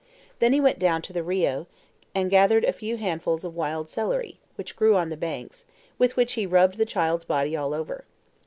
Then 0.39 0.51
he 0.51 0.59
went 0.59 0.79
down 0.79 1.03
to 1.03 1.13
the 1.13 1.21
RIO, 1.21 1.67
and 2.15 2.31
gathered 2.31 2.65
a 2.65 2.73
few 2.73 2.97
handfuls 2.97 3.45
of 3.45 3.55
wild 3.55 3.87
celery, 3.87 4.39
which 4.55 4.75
grew 4.75 4.95
on 4.95 5.09
the 5.09 5.15
banks, 5.15 5.63
with 5.99 6.15
which 6.15 6.33
he 6.33 6.47
rubbed 6.47 6.79
the 6.79 6.87
child's 6.89 7.25
body 7.25 7.55
all 7.55 7.71
over. 7.71 8.05